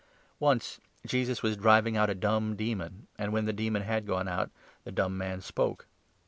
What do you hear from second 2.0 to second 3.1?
a dumb demon, 14 dumb Man.